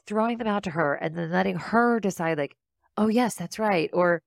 throwing 0.06 0.38
them 0.38 0.46
out 0.46 0.62
to 0.64 0.70
her 0.70 0.94
and 0.94 1.16
then 1.16 1.30
letting 1.30 1.56
her 1.56 1.98
decide, 1.98 2.38
like, 2.38 2.56
oh, 2.96 3.08
yes, 3.08 3.34
that's 3.34 3.58
right. 3.58 3.90
Or, 3.92 4.22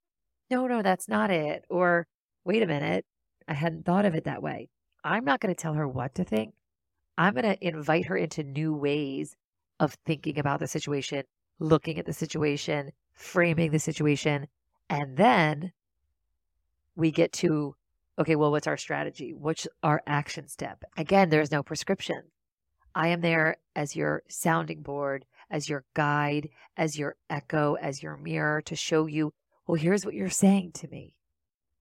no, 0.49 0.67
no, 0.67 0.81
that's 0.81 1.07
not 1.07 1.31
it. 1.31 1.63
Or, 1.69 2.07
wait 2.43 2.63
a 2.63 2.67
minute, 2.67 3.05
I 3.47 3.53
hadn't 3.53 3.85
thought 3.85 4.05
of 4.05 4.15
it 4.15 4.25
that 4.25 4.43
way. 4.43 4.69
I'm 5.03 5.23
not 5.23 5.39
going 5.39 5.53
to 5.53 5.61
tell 5.61 5.73
her 5.73 5.87
what 5.87 6.15
to 6.15 6.23
think. 6.25 6.53
I'm 7.17 7.33
going 7.33 7.45
to 7.45 7.67
invite 7.67 8.05
her 8.07 8.17
into 8.17 8.43
new 8.43 8.73
ways 8.73 9.35
of 9.79 9.95
thinking 10.05 10.37
about 10.37 10.59
the 10.59 10.67
situation, 10.67 11.23
looking 11.59 11.97
at 11.97 12.05
the 12.05 12.13
situation, 12.13 12.91
framing 13.13 13.71
the 13.71 13.79
situation, 13.79 14.47
and 14.89 15.17
then 15.17 15.71
we 16.95 17.11
get 17.11 17.31
to, 17.33 17.75
okay, 18.19 18.35
well, 18.35 18.51
what's 18.51 18.67
our 18.67 18.77
strategy? 18.77 19.33
What's 19.33 19.67
our 19.83 20.01
action 20.07 20.47
step? 20.47 20.83
Again, 20.97 21.29
there's 21.29 21.51
no 21.51 21.63
prescription. 21.63 22.23
I 22.95 23.09
am 23.09 23.21
there 23.21 23.57
as 23.75 23.95
your 23.95 24.23
sounding 24.27 24.81
board, 24.81 25.25
as 25.51 25.69
your 25.69 25.85
guide, 25.93 26.49
as 26.75 26.97
your 26.97 27.15
echo, 27.29 27.75
as 27.75 28.01
your 28.01 28.17
mirror 28.17 28.61
to 28.63 28.75
show 28.75 29.05
you, 29.05 29.33
well, 29.67 29.75
here's 29.75 30.05
what 30.05 30.15
you're 30.15 30.29
saying 30.29 30.71
to 30.75 30.87
me. 30.87 31.13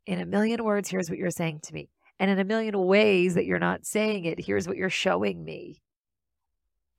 In 0.06 0.20
a 0.20 0.26
million 0.26 0.62
words, 0.62 0.90
here's 0.90 1.08
what 1.08 1.18
you're 1.18 1.30
saying 1.30 1.60
to 1.64 1.74
me. 1.74 1.88
And 2.18 2.30
in 2.30 2.38
a 2.38 2.44
million 2.44 2.78
ways 2.78 3.34
that 3.34 3.46
you're 3.46 3.58
not 3.58 3.86
saying 3.86 4.24
it, 4.24 4.44
here's 4.44 4.66
what 4.68 4.76
you're 4.76 4.90
showing 4.90 5.44
me. 5.44 5.80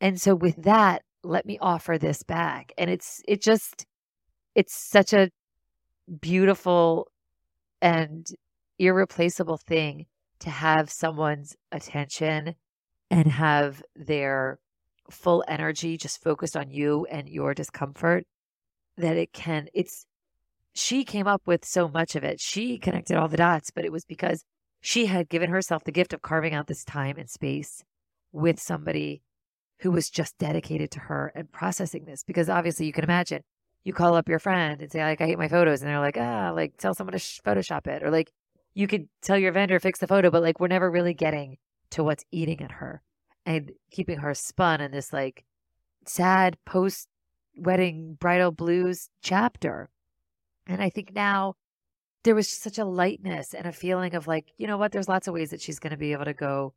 And 0.01 0.19
so 0.19 0.35
with 0.35 0.63
that, 0.63 1.03
let 1.23 1.45
me 1.45 1.57
offer 1.59 1.97
this 1.97 2.23
back. 2.23 2.71
And 2.77 2.89
it's, 2.89 3.21
it 3.27 3.41
just, 3.41 3.85
it's 4.55 4.73
such 4.73 5.13
a 5.13 5.29
beautiful 6.21 7.07
and 7.81 8.27
irreplaceable 8.79 9.57
thing 9.57 10.05
to 10.39 10.49
have 10.49 10.89
someone's 10.89 11.55
attention 11.71 12.55
and 13.09 13.27
have 13.27 13.81
their 13.95 14.59
full 15.09 15.43
energy 15.47 15.97
just 15.97 16.21
focused 16.21 16.57
on 16.57 16.69
you 16.69 17.05
and 17.09 17.29
your 17.29 17.53
discomfort 17.53 18.25
that 18.97 19.15
it 19.15 19.31
can 19.31 19.67
it's 19.73 20.05
she 20.73 21.03
came 21.03 21.25
up 21.25 21.41
with 21.47 21.65
so 21.65 21.87
much 21.87 22.15
of 22.15 22.23
it. 22.23 22.39
She 22.39 22.77
connected 22.77 23.17
all 23.17 23.27
the 23.27 23.37
dots 23.37 23.71
but 23.71 23.85
it 23.85 23.91
was 23.91 24.05
because 24.05 24.43
she 24.81 25.07
had 25.07 25.29
given 25.29 25.49
herself 25.49 25.83
the 25.83 25.91
gift 25.91 26.13
of 26.13 26.21
carving 26.21 26.53
out 26.53 26.67
this 26.67 26.83
time 26.83 27.17
and 27.17 27.29
space 27.29 27.83
with 28.31 28.59
somebody 28.59 29.21
who 29.79 29.91
was 29.91 30.09
just 30.09 30.37
dedicated 30.37 30.91
to 30.91 30.99
her 31.01 31.31
and 31.35 31.51
processing 31.51 32.05
this 32.05 32.23
because 32.23 32.49
obviously 32.49 32.85
you 32.85 32.93
can 32.93 33.03
imagine 33.03 33.41
you 33.87 33.93
call 33.93 34.15
up 34.15 34.27
your 34.27 34.39
friend 34.39 34.81
and 34.81 34.91
say 34.91 35.03
like 35.03 35.21
I 35.21 35.25
hate 35.25 35.39
my 35.39 35.47
photos 35.47 35.81
and 35.81 35.89
they're 35.89 35.99
like 35.99 36.17
ah 36.19 36.51
like 36.53 36.77
tell 36.77 36.93
someone 36.93 37.13
to 37.13 37.19
sh- 37.19 37.39
photoshop 37.45 37.87
it 37.87 38.03
or 38.03 38.11
like 38.11 38.31
you 38.73 38.85
could 38.85 39.07
tell 39.21 39.37
your 39.37 39.53
vendor 39.53 39.79
fix 39.79 39.99
the 39.99 40.07
photo 40.07 40.29
but 40.29 40.43
like 40.43 40.59
we're 40.59 40.67
never 40.67 40.91
really 40.91 41.13
getting 41.13 41.57
to 41.91 42.03
what's 42.03 42.25
eating 42.31 42.61
at 42.61 42.73
her 42.73 43.01
and 43.45 43.71
keeping 43.89 44.17
her 44.19 44.33
spun 44.33 44.81
in 44.81 44.91
this 44.91 45.13
like 45.13 45.45
sad 46.05 46.57
post 46.65 47.07
wedding 47.57 48.17
bridal 48.19 48.51
blues 48.51 49.09
chapter. 49.21 49.89
And 50.67 50.81
I 50.81 50.89
think 50.89 51.13
now 51.15 51.55
there 52.23 52.35
was 52.35 52.49
such 52.49 52.77
a 52.77 52.85
lightness 52.85 53.53
and 53.53 53.65
a 53.65 53.71
feeling 53.71 54.15
of 54.15 54.27
like 54.27 54.51
you 54.57 54.67
know 54.67 54.77
what? 54.77 54.91
There's 54.91 55.07
lots 55.07 55.27
of 55.27 55.33
ways 55.33 55.51
that 55.51 55.61
she's 55.61 55.79
going 55.79 55.91
to 55.91 55.97
be 55.97 56.11
able 56.11 56.25
to 56.25 56.33
go 56.33 56.73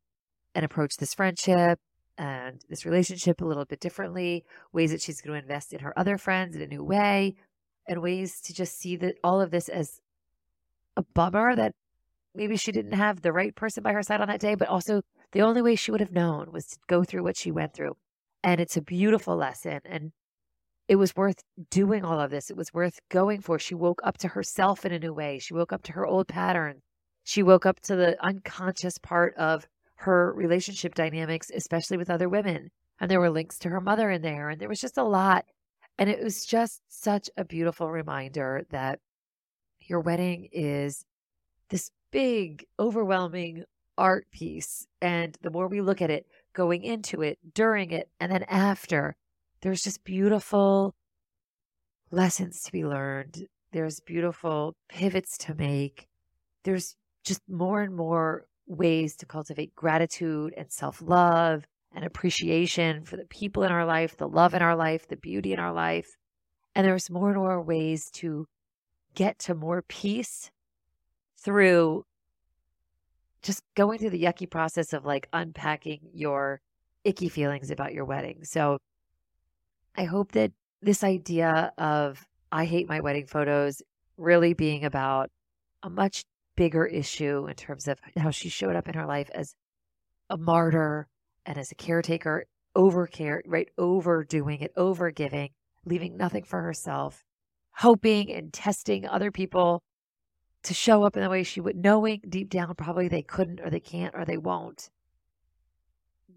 and 0.55 0.65
approach 0.65 0.97
this 0.97 1.13
friendship 1.13 1.77
and 2.21 2.61
this 2.69 2.85
relationship 2.85 3.41
a 3.41 3.45
little 3.45 3.65
bit 3.65 3.79
differently, 3.79 4.45
ways 4.71 4.91
that 4.91 5.01
she's 5.01 5.21
going 5.21 5.33
to 5.33 5.41
invest 5.41 5.73
in 5.73 5.79
her 5.79 5.97
other 5.97 6.19
friends 6.19 6.55
in 6.55 6.61
a 6.61 6.67
new 6.67 6.83
way, 6.83 7.35
and 7.87 7.99
ways 7.99 8.39
to 8.41 8.53
just 8.53 8.77
see 8.79 8.95
that 8.97 9.15
all 9.23 9.41
of 9.41 9.49
this 9.49 9.67
as 9.67 10.01
a 10.95 11.01
bummer 11.01 11.55
that 11.55 11.73
maybe 12.35 12.55
she 12.55 12.71
didn't 12.71 12.93
have 12.93 13.21
the 13.21 13.33
right 13.33 13.55
person 13.55 13.81
by 13.81 13.91
her 13.91 14.03
side 14.03 14.21
on 14.21 14.27
that 14.27 14.39
day, 14.39 14.53
but 14.53 14.67
also 14.67 15.01
the 15.31 15.41
only 15.41 15.63
way 15.63 15.75
she 15.75 15.89
would 15.89 15.99
have 15.99 16.11
known 16.11 16.51
was 16.51 16.67
to 16.67 16.77
go 16.87 17.03
through 17.03 17.23
what 17.23 17.37
she 17.37 17.49
went 17.49 17.73
through. 17.73 17.97
And 18.43 18.61
it's 18.61 18.77
a 18.77 18.81
beautiful 18.81 19.35
lesson. 19.35 19.79
And 19.83 20.11
it 20.87 20.97
was 20.97 21.15
worth 21.15 21.43
doing 21.71 22.05
all 22.05 22.19
of 22.19 22.29
this. 22.29 22.51
It 22.51 22.57
was 22.57 22.71
worth 22.71 22.99
going 23.09 23.41
for. 23.41 23.57
She 23.57 23.73
woke 23.73 24.01
up 24.03 24.19
to 24.19 24.27
herself 24.27 24.85
in 24.85 24.91
a 24.91 24.99
new 24.99 25.13
way. 25.13 25.39
She 25.39 25.55
woke 25.55 25.73
up 25.73 25.81
to 25.83 25.93
her 25.93 26.05
old 26.05 26.27
patterns. 26.27 26.83
She 27.23 27.41
woke 27.41 27.65
up 27.65 27.79
to 27.81 27.95
the 27.95 28.23
unconscious 28.23 28.99
part 28.99 29.33
of 29.37 29.67
her 30.01 30.33
relationship 30.33 30.95
dynamics, 30.95 31.51
especially 31.53 31.97
with 31.97 32.09
other 32.09 32.27
women. 32.27 32.71
And 32.99 33.09
there 33.09 33.19
were 33.19 33.29
links 33.29 33.59
to 33.59 33.69
her 33.69 33.81
mother 33.81 34.09
in 34.09 34.21
there, 34.21 34.49
and 34.49 34.59
there 34.59 34.69
was 34.69 34.81
just 34.81 34.97
a 34.97 35.03
lot. 35.03 35.45
And 35.97 36.09
it 36.09 36.23
was 36.23 36.45
just 36.45 36.81
such 36.87 37.29
a 37.37 37.45
beautiful 37.45 37.89
reminder 37.91 38.65
that 38.71 38.99
your 39.79 39.99
wedding 39.99 40.49
is 40.51 41.05
this 41.69 41.91
big, 42.11 42.65
overwhelming 42.79 43.63
art 43.97 44.25
piece. 44.31 44.87
And 45.01 45.37
the 45.41 45.51
more 45.51 45.67
we 45.67 45.81
look 45.81 46.01
at 46.01 46.09
it, 46.09 46.25
going 46.53 46.83
into 46.83 47.21
it, 47.21 47.37
during 47.53 47.91
it, 47.91 48.09
and 48.19 48.31
then 48.31 48.43
after, 48.43 49.15
there's 49.61 49.83
just 49.83 50.03
beautiful 50.03 50.95
lessons 52.09 52.63
to 52.63 52.71
be 52.71 52.83
learned. 52.83 53.45
There's 53.71 53.99
beautiful 53.99 54.75
pivots 54.89 55.37
to 55.39 55.53
make. 55.53 56.07
There's 56.63 56.95
just 57.23 57.41
more 57.47 57.81
and 57.81 57.95
more 57.95 58.45
ways 58.67 59.15
to 59.17 59.25
cultivate 59.25 59.75
gratitude 59.75 60.53
and 60.57 60.71
self 60.71 61.01
love 61.01 61.65
and 61.93 62.05
appreciation 62.05 63.03
for 63.03 63.17
the 63.17 63.25
people 63.25 63.63
in 63.63 63.71
our 63.71 63.85
life, 63.85 64.17
the 64.17 64.27
love 64.27 64.53
in 64.53 64.61
our 64.61 64.75
life, 64.75 65.07
the 65.07 65.17
beauty 65.17 65.53
in 65.53 65.59
our 65.59 65.73
life. 65.73 66.15
And 66.73 66.87
there's 66.87 67.09
more 67.09 67.29
and 67.29 67.37
more 67.37 67.61
ways 67.61 68.09
to 68.11 68.47
get 69.13 69.39
to 69.39 69.53
more 69.53 69.81
peace 69.81 70.51
through 71.37 72.05
just 73.41 73.63
going 73.75 73.99
through 73.99 74.11
the 74.11 74.23
yucky 74.23 74.49
process 74.49 74.93
of 74.93 75.05
like 75.05 75.27
unpacking 75.33 75.99
your 76.13 76.61
icky 77.03 77.27
feelings 77.27 77.71
about 77.71 77.93
your 77.93 78.05
wedding. 78.05 78.43
So 78.43 78.77
I 79.95 80.05
hope 80.05 80.31
that 80.33 80.51
this 80.81 81.03
idea 81.03 81.73
of 81.77 82.25
I 82.51 82.65
hate 82.65 82.87
my 82.87 82.99
wedding 82.99 83.25
photos 83.25 83.81
really 84.17 84.53
being 84.53 84.85
about 84.85 85.29
a 85.83 85.89
much 85.89 86.23
bigger 86.55 86.85
issue 86.85 87.47
in 87.47 87.55
terms 87.55 87.87
of 87.87 87.99
how 88.17 88.29
she 88.31 88.49
showed 88.49 88.75
up 88.75 88.87
in 88.87 88.93
her 88.93 89.05
life 89.05 89.29
as 89.33 89.55
a 90.29 90.37
martyr 90.37 91.07
and 91.45 91.57
as 91.57 91.71
a 91.71 91.75
caretaker, 91.75 92.45
over 92.75 93.07
care, 93.07 93.41
right? 93.45 93.69
Overdoing 93.77 94.61
it, 94.61 94.71
over 94.77 95.11
giving, 95.11 95.49
leaving 95.85 96.17
nothing 96.17 96.43
for 96.43 96.61
herself, 96.61 97.23
hoping 97.73 98.31
and 98.31 98.53
testing 98.53 99.05
other 99.05 99.31
people 99.31 99.83
to 100.63 100.73
show 100.73 101.03
up 101.03 101.17
in 101.17 101.23
the 101.23 101.29
way 101.29 101.43
she 101.43 101.59
would, 101.59 101.75
knowing 101.75 102.21
deep 102.27 102.49
down 102.49 102.75
probably 102.75 103.07
they 103.07 103.23
couldn't 103.23 103.59
or 103.59 103.69
they 103.69 103.79
can't 103.79 104.13
or 104.15 104.25
they 104.25 104.37
won't, 104.37 104.89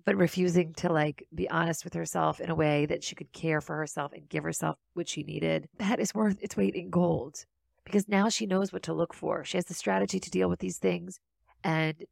but 0.05 0.17
refusing 0.17 0.73
to 0.75 0.93
like 0.93 1.27
be 1.35 1.49
honest 1.51 1.85
with 1.85 1.95
herself 1.95 2.41
in 2.41 2.51
a 2.51 2.55
way 2.55 2.87
that 2.87 3.05
she 3.05 3.15
could 3.15 3.33
care 3.33 3.61
for 3.61 3.77
herself 3.77 4.13
and 4.13 4.29
give 4.29 4.43
herself 4.43 4.77
what 4.95 5.09
she 5.09 5.23
needed. 5.23 5.69
That 5.79 6.01
is 6.01 6.15
worth 6.15 6.43
its 6.43 6.57
weight 6.57 6.75
in 6.75 6.91
gold 6.91 7.45
because 7.85 8.09
now 8.09 8.29
she 8.29 8.47
knows 8.47 8.73
what 8.73 8.83
to 8.85 8.95
look 8.95 9.15
for. 9.15 9.45
She 9.45 9.57
has 9.57 9.67
the 9.67 9.75
strategy 9.75 10.19
to 10.21 10.31
deal 10.31 10.49
with 10.49 10.61
these 10.61 10.79
things 10.79 11.21
and 11.63 12.05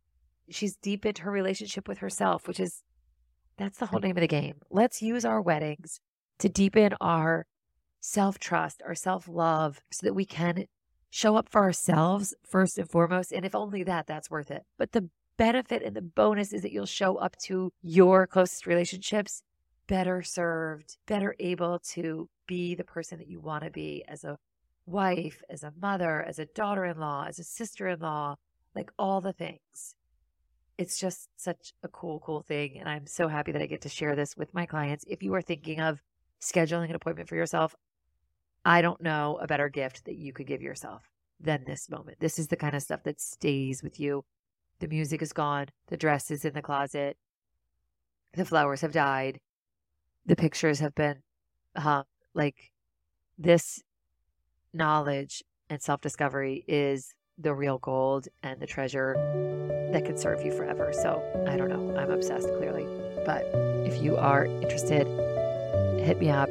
she's 0.48 0.76
deepened 0.76 1.18
her 1.18 1.30
relationship 1.30 1.88
with 1.88 1.98
herself, 1.98 2.46
which 2.46 2.60
is 2.60 2.82
that's 3.56 3.78
the 3.78 3.86
whole 3.86 4.00
name 4.00 4.16
of 4.16 4.22
the 4.22 4.28
game. 4.28 4.56
Let's 4.70 5.02
use 5.02 5.24
our 5.24 5.40
weddings 5.40 6.00
to 6.38 6.48
deepen 6.48 6.94
our 7.00 7.46
self 8.00 8.38
trust, 8.38 8.82
our 8.84 8.94
self 8.94 9.28
love, 9.28 9.80
so 9.90 10.06
that 10.06 10.14
we 10.14 10.24
can 10.24 10.66
show 11.10 11.36
up 11.36 11.48
for 11.50 11.62
ourselves 11.62 12.34
first 12.44 12.78
and 12.78 12.90
foremost. 12.90 13.32
And 13.32 13.44
if 13.44 13.54
only 13.54 13.82
that, 13.84 14.06
that's 14.06 14.30
worth 14.30 14.50
it. 14.50 14.62
But 14.78 14.92
the 14.92 15.10
benefit 15.36 15.82
and 15.82 15.94
the 15.94 16.02
bonus 16.02 16.52
is 16.52 16.62
that 16.62 16.72
you'll 16.72 16.86
show 16.86 17.16
up 17.16 17.36
to 17.44 17.72
your 17.82 18.26
closest 18.26 18.66
relationships 18.66 19.42
better 19.86 20.22
served, 20.22 20.96
better 21.06 21.34
able 21.38 21.78
to 21.80 22.28
be 22.46 22.74
the 22.74 22.84
person 22.84 23.18
that 23.18 23.28
you 23.28 23.40
want 23.40 23.64
to 23.64 23.70
be 23.70 24.04
as 24.08 24.24
a 24.24 24.38
wife, 24.86 25.42
as 25.48 25.62
a 25.62 25.72
mother, 25.80 26.22
as 26.22 26.38
a 26.38 26.46
daughter 26.46 26.84
in 26.84 26.98
law, 26.98 27.26
as 27.28 27.38
a 27.38 27.44
sister 27.44 27.88
in 27.88 28.00
law, 28.00 28.36
like 28.74 28.90
all 28.98 29.20
the 29.20 29.32
things. 29.32 29.94
It's 30.78 30.98
just 30.98 31.28
such 31.36 31.74
a 31.82 31.88
cool, 31.88 32.20
cool 32.20 32.42
thing. 32.42 32.78
And 32.78 32.88
I'm 32.88 33.06
so 33.06 33.28
happy 33.28 33.52
that 33.52 33.62
I 33.62 33.66
get 33.66 33.82
to 33.82 33.88
share 33.88 34.16
this 34.16 34.36
with 34.36 34.54
my 34.54 34.66
clients. 34.66 35.04
If 35.06 35.22
you 35.22 35.34
are 35.34 35.42
thinking 35.42 35.80
of 35.80 36.00
scheduling 36.40 36.88
an 36.88 36.94
appointment 36.94 37.28
for 37.28 37.36
yourself, 37.36 37.74
I 38.64 38.82
don't 38.82 39.00
know 39.00 39.38
a 39.40 39.46
better 39.46 39.68
gift 39.68 40.04
that 40.06 40.16
you 40.16 40.32
could 40.32 40.46
give 40.46 40.62
yourself 40.62 41.02
than 41.40 41.64
this 41.64 41.90
moment. 41.90 42.18
This 42.20 42.38
is 42.38 42.48
the 42.48 42.56
kind 42.56 42.74
of 42.74 42.82
stuff 42.82 43.02
that 43.04 43.20
stays 43.20 43.82
with 43.82 44.00
you. 44.00 44.24
The 44.80 44.88
music 44.88 45.22
is 45.22 45.32
gone, 45.32 45.66
the 45.88 45.96
dress 45.96 46.30
is 46.30 46.44
in 46.44 46.54
the 46.54 46.62
closet, 46.62 47.16
the 48.34 48.44
flowers 48.44 48.80
have 48.80 48.92
died, 48.92 49.38
the 50.26 50.36
pictures 50.36 50.80
have 50.80 50.94
been 50.94 51.22
hung. 51.76 52.04
Like 52.34 52.72
this 53.38 53.82
knowledge 54.72 55.42
and 55.70 55.80
self 55.82 56.00
discovery 56.00 56.64
is 56.68 57.14
the 57.38 57.54
real 57.54 57.78
gold 57.78 58.28
and 58.42 58.60
the 58.60 58.66
treasure 58.66 59.14
that 59.92 60.04
can 60.04 60.16
serve 60.16 60.44
you 60.44 60.52
forever. 60.52 60.92
So 60.92 61.22
I 61.48 61.56
don't 61.56 61.68
know. 61.68 61.96
I'm 61.96 62.10
obsessed 62.10 62.48
clearly. 62.56 62.86
But 63.24 63.44
if 63.86 64.02
you 64.02 64.16
are 64.16 64.46
interested, 64.46 65.06
hit 65.98 66.18
me 66.18 66.30
up. 66.30 66.48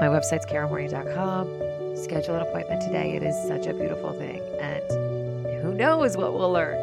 My 0.00 0.06
website's 0.06 0.46
karamorney.com. 0.46 1.96
Schedule 1.96 2.36
an 2.36 2.42
appointment 2.42 2.82
today. 2.82 3.16
It 3.16 3.22
is 3.22 3.34
such 3.46 3.66
a 3.66 3.74
beautiful 3.74 4.12
thing. 4.12 4.40
And 4.60 5.62
who 5.62 5.74
knows 5.74 6.16
what 6.16 6.34
we'll 6.34 6.52
learn. 6.52 6.78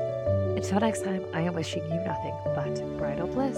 Until 0.57 0.79
next 0.79 1.03
time, 1.03 1.23
I 1.33 1.41
am 1.41 1.53
wishing 1.53 1.83
you 1.83 1.99
nothing 2.01 2.36
but 2.55 2.97
bridal 2.97 3.27
bliss. 3.27 3.57